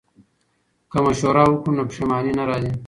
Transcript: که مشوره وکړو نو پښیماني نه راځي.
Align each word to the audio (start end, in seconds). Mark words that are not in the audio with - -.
که 0.91 0.97
مشوره 1.05 1.43
وکړو 1.47 1.71
نو 1.77 1.83
پښیماني 1.89 2.31
نه 2.39 2.43
راځي. 2.49 2.71